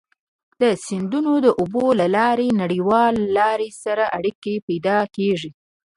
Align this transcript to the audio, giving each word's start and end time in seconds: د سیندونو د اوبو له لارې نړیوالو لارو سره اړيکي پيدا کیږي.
د 0.61 0.63
سیندونو 0.85 1.33
د 1.45 1.47
اوبو 1.61 1.85
له 1.99 2.07
لارې 2.17 2.57
نړیوالو 2.61 3.21
لارو 3.37 3.69
سره 3.83 4.03
اړيکي 4.17 4.55
پيدا 4.67 4.99
کیږي. 5.15 5.49